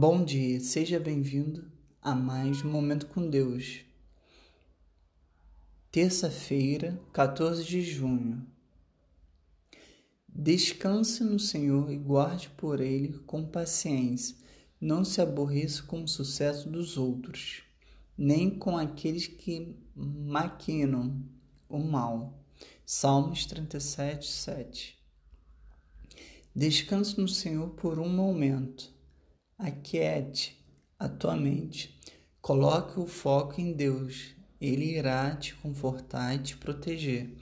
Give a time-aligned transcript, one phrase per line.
[0.00, 1.68] Bom dia, seja bem-vindo
[2.00, 3.80] a mais um Momento com Deus.
[5.90, 8.46] Terça-feira, 14 de junho.
[10.28, 14.36] Descanse no Senhor e guarde por Ele com paciência.
[14.80, 17.64] Não se aborreça com o sucesso dos outros,
[18.16, 21.24] nem com aqueles que maquinam
[21.68, 22.40] o mal.
[22.86, 24.96] Salmos 37, 7.
[26.54, 28.96] Descanse no Senhor por um momento
[29.58, 30.56] Aquiete
[30.96, 31.98] a tua mente.
[32.40, 34.36] Coloque o foco em Deus.
[34.60, 37.34] Ele irá te confortar e te proteger.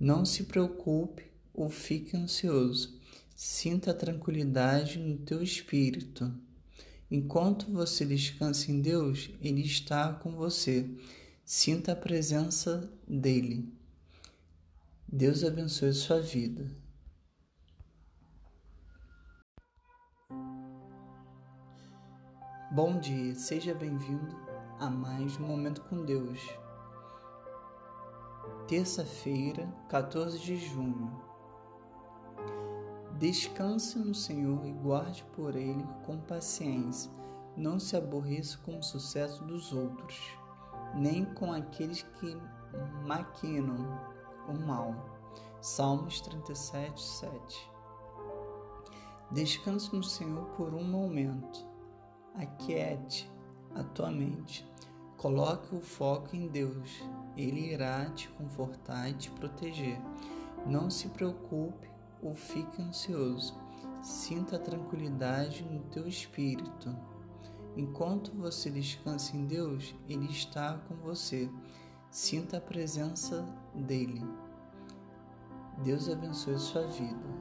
[0.00, 2.98] Não se preocupe ou fique ansioso.
[3.36, 6.32] Sinta a tranquilidade no teu espírito.
[7.10, 10.88] Enquanto você descansa em Deus, Ele está com você.
[11.44, 13.70] Sinta a presença dEle.
[15.06, 16.66] Deus abençoe sua vida.
[22.70, 24.36] Bom dia, seja bem-vindo
[24.78, 26.38] a mais um Momento com Deus.
[28.66, 31.10] Terça-feira, 14 de junho.
[33.18, 37.10] Descanse no Senhor e guarde por Ele com paciência.
[37.56, 40.20] Não se aborreça com o sucesso dos outros,
[40.94, 42.36] nem com aqueles que
[43.06, 43.98] maquinam
[44.46, 44.94] o mal.
[45.62, 47.70] Salmos 37, 7.
[49.30, 51.66] Descanse no Senhor por um momento
[52.38, 53.28] Aquiete
[53.74, 54.64] a tua mente.
[55.16, 57.02] Coloque o foco em Deus.
[57.36, 60.00] Ele irá te confortar e te proteger.
[60.64, 61.90] Não se preocupe
[62.22, 63.58] ou fique ansioso.
[64.00, 66.96] Sinta a tranquilidade no teu espírito.
[67.76, 71.50] Enquanto você descansa em Deus, Ele está com você.
[72.08, 73.44] Sinta a presença
[73.74, 74.24] dEle.
[75.82, 77.37] Deus abençoe sua vida.